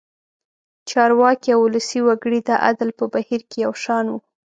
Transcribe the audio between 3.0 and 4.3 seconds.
بهیر کې یو شان وو.